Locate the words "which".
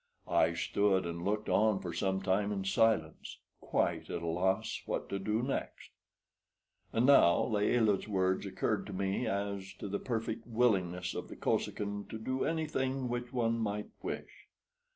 13.09-13.31